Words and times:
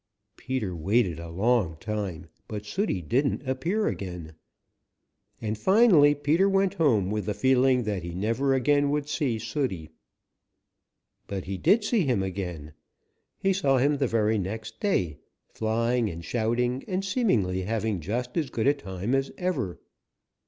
Peter 0.35 0.75
waited 0.75 1.19
a 1.19 1.29
long 1.29 1.77
time, 1.79 2.25
but 2.47 2.65
Sooty 2.65 3.03
didn't 3.03 3.47
appear 3.47 3.85
again, 3.87 4.33
and 5.39 5.55
finally 5.55 6.15
Peter 6.15 6.49
went 6.49 6.73
home 6.73 7.11
with 7.11 7.25
the 7.27 7.35
feeling 7.35 7.83
that 7.83 8.01
he 8.01 8.15
never 8.15 8.55
again 8.55 8.89
would 8.89 9.07
see 9.07 9.37
Sooty. 9.37 9.91
But 11.27 11.43
he 11.45 11.55
did 11.59 11.83
see 11.83 12.03
him 12.03 12.23
again. 12.23 12.73
He 13.37 13.53
saw 13.53 13.77
him 13.77 13.97
the 13.97 14.07
very 14.07 14.39
next 14.39 14.79
day, 14.79 15.19
flying 15.53 16.09
and 16.09 16.25
shouting 16.25 16.83
and 16.87 17.05
seemingly 17.05 17.61
having 17.61 17.99
just 17.99 18.35
as 18.37 18.49
good 18.49 18.65
a 18.65 18.73
time 18.73 19.13
as 19.13 19.31
ever. 19.37 19.77